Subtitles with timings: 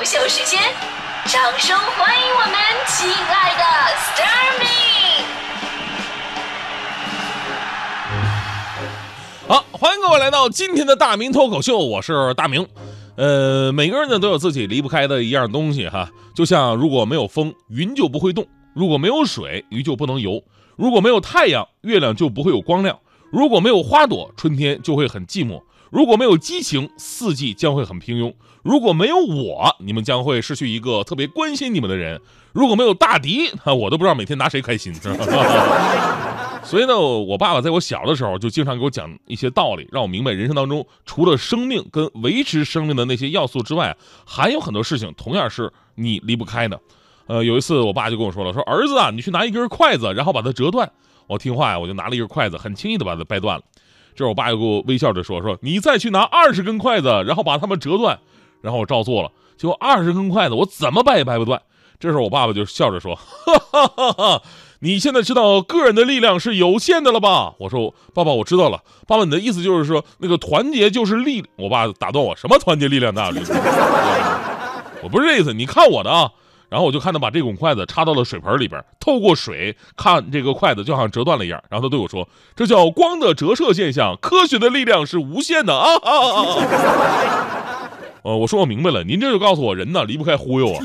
[0.00, 0.58] 脱口秀时间，
[1.26, 2.54] 掌声欢迎我们
[2.88, 3.62] 亲爱的
[3.98, 4.66] s t a r m y
[9.46, 12.66] 好，欢迎各位来到今天的大明脱口秀，我是大明。
[13.16, 20.42] 呃，每个人呢都有自己离不开的一样东西哈，就像如果没有风，云就不会动；如果没有水，鱼就不能游；
[20.76, 22.96] 如果没有太阳，月亮就不会有光亮；
[23.30, 25.60] 如果没有花朵，春天就会很寂寞；
[25.90, 32.18] 如果没有激情，四季将会很平庸；如果没有我，你们将会失去一个特别关心你们的人；
[32.52, 34.94] 如果没有大迪，我都不知道每天拿谁开心。
[36.62, 46.78] 所以呢，我爸爸在我小的时候就经常给我讲一些道理，让我明白人生当中除了生命跟维持生命的那些要素之外，还有很多事情同样是你离不开的。
[47.26, 50.92] 呃，有一次我爸就跟我说了，说儿子啊，你去拿一根筷子，然后把它折断。
[51.26, 53.64] 我听话呀，我就拿了一根筷子，很轻易的把它掰断了。
[54.20, 58.18] 这我爸又给我微笑着说，说你再去拿二十根筷子，然后把它们折断。
[58.60, 61.62] 然后我照做了，结果二十根筷子我怎么掰也掰不断。
[61.98, 64.42] 这时候我爸爸就笑着说，哈哈哈哈。
[64.80, 67.54] 你现在知道个人的力量是有限的了吧？
[67.58, 68.82] 我说爸爸，我知道了。
[69.06, 71.42] 爸爸，你的意思就是说那个团结就是力？
[71.56, 73.30] 我爸打断我，什么团结力量大？
[75.02, 76.30] 我不是这意思，你看我的啊。
[76.70, 81.62] 然后我就看他把这拱筷子插到了水盆里边，透过水看这个筷子就好像折断了一样。
[81.68, 82.26] 然后他对我说
[82.56, 85.90] ：“这叫光的折射现象，科学的力量是无限的啊！”
[88.22, 90.84] 呃，我说我明白了，您这就告诉我人呢离不开忽悠啊。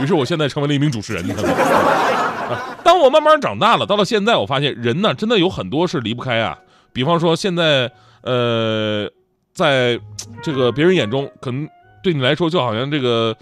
[0.00, 1.24] 于是我现在成为了一名主持人。
[2.84, 6.58] 当我慢慢长大了，到了现在，我发现人呢，真的有很多是离不开啊。
[6.92, 7.90] 比方说，现在，
[8.22, 9.08] 呃，
[9.54, 9.98] 在
[10.42, 11.66] 这个别人眼中，可能
[12.02, 13.34] 对你来说就好像这个，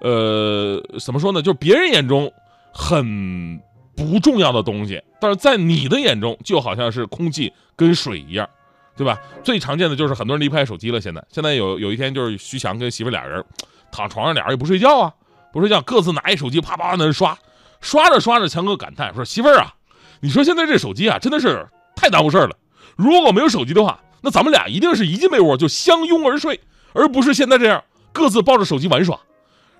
[0.00, 1.42] 呃，怎么说呢？
[1.42, 2.32] 就是别人眼中
[2.72, 3.60] 很
[3.96, 8.48] 不重要的东西，但是在你的眼中就好像是空气跟水一样，
[8.96, 9.18] 对吧？
[9.42, 11.00] 最常见的就是很多人离不开手机了。
[11.00, 13.44] 现在，现在有有一天就是徐强跟媳妇俩人
[13.90, 15.14] 躺床上，俩人也不睡觉啊，
[15.52, 17.36] 不睡觉，各自拿一手机啪啪在那刷。
[17.80, 19.74] 刷着刷着，强哥感叹说：“媳妇儿啊，
[20.20, 22.56] 你说现在这手机啊，真的是太耽误事儿了。
[22.96, 26.58] 如果没有手机的话，那咱们俩一定是一进被窝就相拥而睡，
[26.94, 29.20] 而不是现在这样各自抱着手机玩耍。”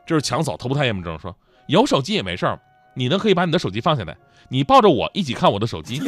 [0.07, 1.35] 这是强嫂头不太严重说
[1.67, 2.59] ：“有手机也没事儿，
[2.95, 4.17] 你呢可以把你的手机放下来，
[4.49, 6.01] 你抱着我一起看我的手机。”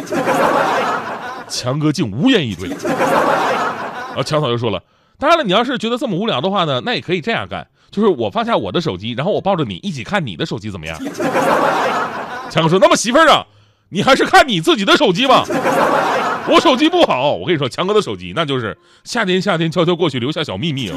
[1.49, 2.69] 强哥竟无言以对。
[2.69, 4.83] 然 后强嫂就说了
[5.19, 10.97] ：“当然了，你要是觉得这么无聊的话呢，那也可以这样干。”就是我放下我的手机，然后我抱着你一起看你的手机，怎么样？
[12.51, 13.47] 强哥说：“那么媳妇儿啊，
[13.89, 15.45] 你还是看你自己的手机吧。
[16.51, 20.97] 我手机不好，我跟你说，强哥的手机那就是夏天夏天悄悄过去留下小秘密啊。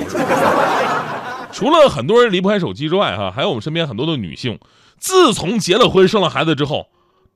[1.52, 4.60] 除了很多人离不开手机之外，哈，还有我们身边很多的女性，
[4.98, 6.88] 自从结了婚生了孩子之后，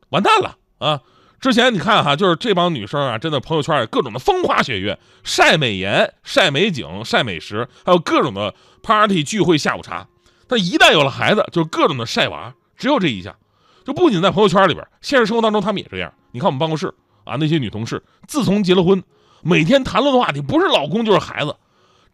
[0.09, 1.01] 完蛋了啊！
[1.39, 8.53] 之前你看哈，就是这帮女生啊，真的朋友圈各种的风花雪月，晒美颜、晒美景、晒美食，还有各种的。
[8.87, 10.07] party 聚会下午茶，
[10.47, 13.35] 但一旦有了孩子，就是各种的晒娃，只有这一项。
[13.83, 16.13] 就不仅在朋友圈里边，现实生活当中他们也这样。
[16.33, 16.93] 你看我们办公室
[17.23, 19.01] 啊，那些女同事，自从结了婚，
[19.41, 21.55] 每天谈论的话题不是老公就是孩子，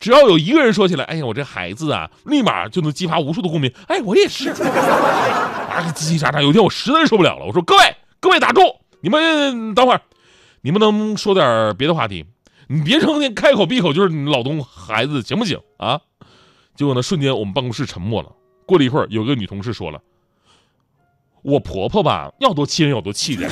[0.01, 3.72] 只要有一个人说起来，哎呀，我这孩子啊，立马就能激发无数的共鸣。
[3.88, 6.41] 哎，我也是，啊，叽叽喳喳。
[6.41, 8.61] 有一天我实在受不了了，我说各位各位打住，
[9.01, 10.01] 你们等会儿，
[10.61, 12.25] 你们能说点别的话题？
[12.67, 16.02] 你别成天开口闭口就是你老公孩子，行不行啊？
[16.75, 18.29] 结果呢，瞬间我们办公室沉默了。
[18.66, 19.99] 过了一会儿，有个女同事说了
[21.43, 23.52] ：“我婆婆吧，要多气人有多气人。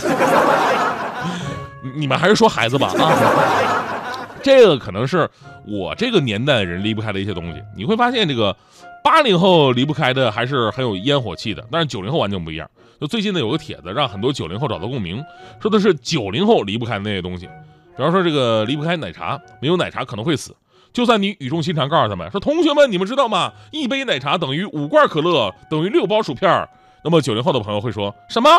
[1.95, 3.98] 你们还是说孩子吧啊。
[4.41, 5.29] 这个可能是
[5.65, 7.61] 我这个年代人离不开的一些东西。
[7.75, 8.55] 你会发现，这个
[9.03, 12.69] 八零后离不开的还是很有烟火气的，但是九零后完全不一样。
[12.99, 15.23] 就最近呢，有个帖子让很多九零后找到共鸣，
[15.61, 17.47] 说的是九零后离不开那些东西。
[17.95, 20.55] 比方说，这个离不开奶茶，没有奶茶可能会死。”
[20.91, 23.53] 就算你语重心长告诉他们说：“同学们，你们知道吗？
[23.71, 26.67] 一杯奶茶等于五罐可乐，等于六包薯片。”
[27.03, 28.49] 那么九零后的朋友会说什么？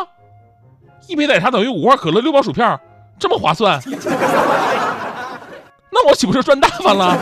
[1.08, 2.78] 一杯奶茶等于五罐可乐、六包薯片，
[3.18, 3.80] 这么划算？
[5.92, 7.18] 那我岂不是赚大发了？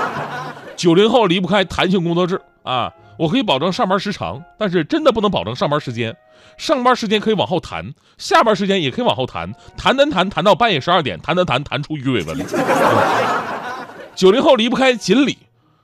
[0.76, 2.92] 九零后离不开弹性工作制啊！
[3.16, 6.16] 我可以保证上班时长，但是真的不能保证上班时间。
[6.56, 12.36] 上班时间可以往后弹，下班时间也可以往后弹，弹弹弹弹到半夜十二点，弹弹弹弹出鱼尾纹。
[14.14, 15.38] 九零后离不开锦鲤，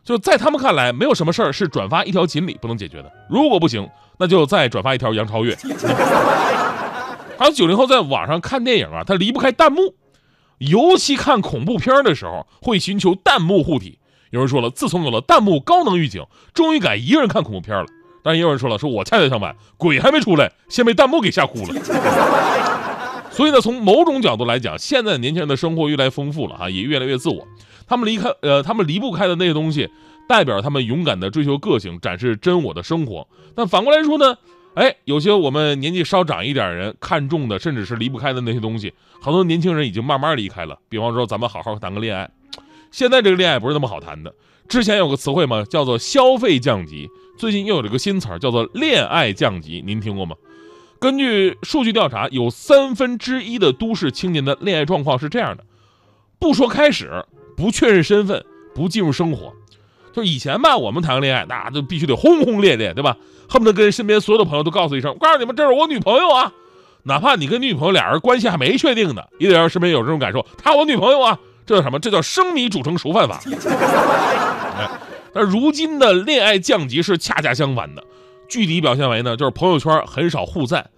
[0.04, 3.10] 就在他们看来，没有什么事儿是转发一条锦鲤不能解决的。
[3.28, 3.88] 如果不行，
[4.18, 5.56] 那就再转发一条杨超越。
[7.38, 9.94] 还有九零后在网上看电影啊，他离不开弹幕，
[10.60, 13.98] 尤其看恐怖片的时候会寻求弹幕护体。
[14.30, 16.24] 有人说了，自从有了弹幕高能预警，
[16.54, 17.86] 终于敢一个人看恐怖片了。
[18.22, 21.74] 但也有人说了，说我恰恰相反，鬼还没出来，先被弹幕给吓哭了。
[23.30, 27.48] 所以呢，从某种角度来讲，现在年轻人的生活越来越丰富了哈，也越来越自我。
[27.88, 29.88] 他们离开呃，他们离不开的那些东西，
[30.28, 33.26] 代表他们勇敢的追求个性，展示真我的生活。
[33.56, 34.36] 但反过来说呢，
[34.74, 40.78] 哎，有些我们年纪稍长一点人看重的，甚至是离不开的那些东西，很多年轻人已经慢慢离开了。
[40.88, 42.30] 比方说，咱们好好谈个恋爱，
[42.90, 44.34] 现在这个恋爱不是那么好谈的。
[44.68, 50.36] 之前有个词汇嘛，叫做消费降级，最近又有了个新词儿，叫做恋爱降级，您听过吗？
[51.00, 55.64] 根据数据调查，有三分之一的都市青年的恋爱状况是这样的：
[56.38, 57.24] 不说开始。
[57.56, 58.42] 不确认身份，
[58.74, 59.52] 不进入生活，
[60.12, 63.16] 就以前吧，我们谈个恋爱，那就必须得轰轰烈烈，对吧？
[63.48, 66.52] 恨不得跟身边所有的朋友都告诉一声，告诉你们这是我女朋友啊，
[67.04, 71.98] 哪怕你跟女朋友俩人关系还没确定呢，也得让身边有这种感受，她我女朋友啊，这叫什么？
[71.98, 73.40] 这叫生米煮成熟饭法。
[75.32, 78.02] 但如今的恋爱降级是恰恰相反的，
[78.48, 80.90] 具体表现为呢，就是朋友圈很少互赞，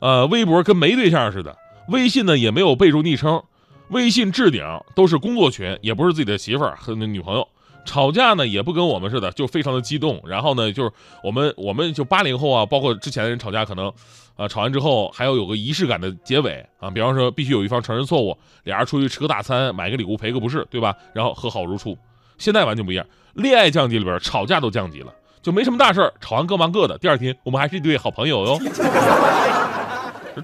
[0.00, 1.56] 呃，微博跟没对象似的，
[1.88, 3.42] 微信呢也没有备注昵称。
[3.88, 4.62] 微信置顶
[4.96, 7.46] 都是工作群，也不是自己的媳妇儿和女朋友。
[7.86, 10.20] 吵架呢也不跟我们似的，就非常的激动。
[10.26, 10.90] 然后呢，就是
[11.22, 13.90] 我们我们就八零后啊，包括之前的人吵架，可能，
[14.36, 16.90] 啊吵完之后还要有个仪式感的结尾啊。
[16.90, 20.94] 比方说，必须有一方承认错误，俩人出去吃个大餐，买个礼物赔个不是，对吧？
[21.14, 21.96] 然后和好如初。
[22.36, 26.98] 现在完全不一样，恋爱降级里边吵架都降级了，就没什么大事儿，吵完各忙各的。
[26.98, 28.60] 第二天我们还是一对好朋友哟。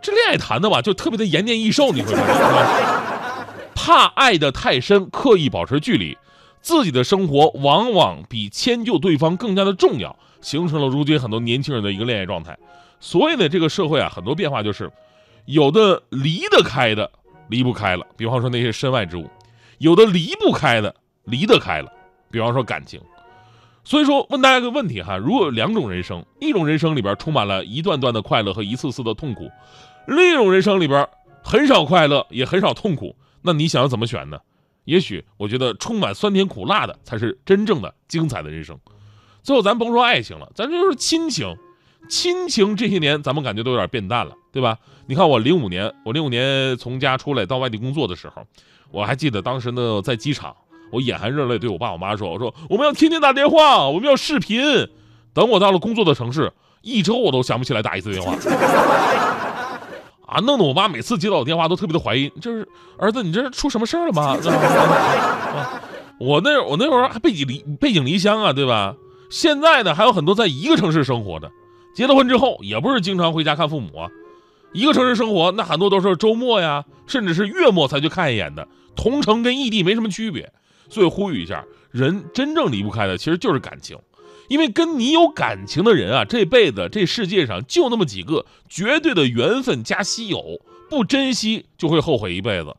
[0.00, 2.32] 这恋爱谈的吧，就特别的延年益寿，你会发现。
[3.74, 6.16] 怕爱的太深，刻意保持距离，
[6.62, 12.56] 自己的生活往往比迁就对方更加的重要，形成了如今很多年轻人的一个恋爱状态。
[13.00, 14.90] 所以呢，这个社会啊，很多变化就是，
[15.44, 17.10] 有的离得开的
[17.48, 19.24] 离不开了，比方说那些身外之物；
[19.78, 20.94] 有的离不开的
[21.24, 21.92] 离得开了，
[22.30, 23.00] 比方说感情。
[23.84, 29.50] 所以说，问大家个问题哈：如果两种人生，一种人生里边充满了一段段的快乐和一次次的痛苦，
[30.06, 31.08] 另一种人生里边
[31.42, 33.16] 很少快乐也很少痛苦。
[33.42, 34.38] 那你想要怎么选呢？
[34.84, 38.78] 也许我觉得充满酸甜苦辣的才是真正的精彩的人生。
[39.42, 41.56] 最后咱甭说爱情了，咱就是亲情。
[42.08, 44.76] 亲情这些年咱们感觉都有点变淡了，对吧？
[45.06, 48.44] 你看我零五年，我零五年从家出来到外地工作的时候，
[48.90, 50.54] 我还记得当时呢在机场，
[50.90, 54.60] 我眼含热泪对我爸我妈说：“我说我们要天天打电话，我们要视频。”
[55.32, 56.52] 等我到了工作的城市，
[56.82, 58.36] 一周我都想不起来打一次电话。
[60.32, 64.36] 啊，弄得我妈每次接到我电话都特别的怀疑，就是儿子，你这是出什么事儿了吗？
[66.18, 68.94] 我那我那会儿还背井离背井离乡啊，对吧？
[69.28, 71.50] 现在呢，还有很多在一个城市生活的，
[71.94, 74.08] 结了婚之后也不是经常回家看父母啊。
[74.72, 80.50] 一个城市生活，那很多都是周末呀，甚至是月末才去看一眼的，同城跟异地没什么区别。
[80.88, 83.98] 所以呼吁一下，人真正离不开的其实就是感情。
[84.48, 92.76] 因为跟你有感情的人啊，这辈子这世界上就那么几个，绝对的缘分加稀有，不珍惜就会后悔一辈子。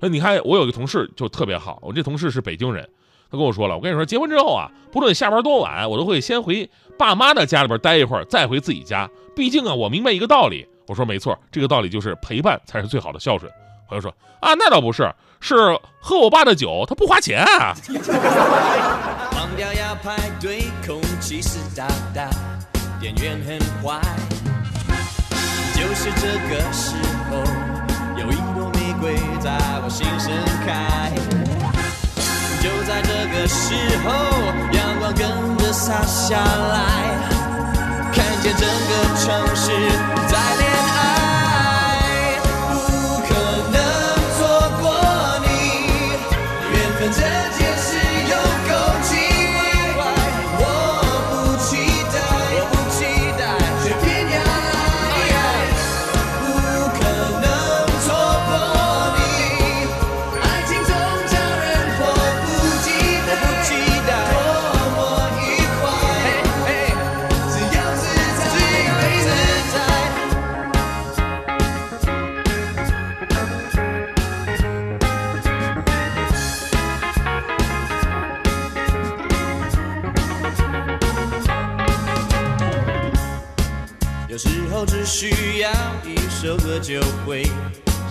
[0.00, 2.88] 那你看，我有个同事就特别好，我这同事是北京人，
[3.30, 9.10] 他跟我说了，我跟你说，结婚之后啊，不论下班多晚，我都会先回爸妈的家里边待一会儿，再回自己家。
[9.34, 10.66] 毕竟啊，我明白一个道理。
[10.86, 13.12] 我说没错，这个道理就是陪伴才是最好。
[13.12, 13.50] 的孝顺。
[13.88, 14.10] 朋友说
[14.40, 15.56] 啊，那倒不是，是
[16.00, 17.74] 喝我爸的酒，他不花钱啊。
[19.58, 21.84] 忘掉要排队，空气湿哒
[22.14, 22.30] 哒，
[23.00, 24.00] 电源很坏。
[25.74, 26.94] 就是这个时
[27.28, 27.42] 候，
[28.16, 29.50] 有一朵玫瑰在
[29.82, 30.32] 我心盛
[30.64, 31.10] 开。
[32.62, 33.74] 就在这个时
[34.04, 34.08] 候，
[34.72, 36.78] 阳光跟着洒下来，
[38.12, 39.72] 看见整个城市
[40.28, 40.38] 在
[84.78, 85.72] 候只需要
[86.04, 87.42] 一首歌就会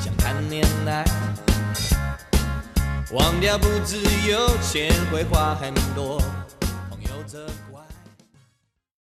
[0.03, 1.05] 想谈恋爱，
[3.13, 3.95] 忘掉不自
[4.29, 6.21] 由，钱会花很多，
[6.89, 7.66] 朋友责怪。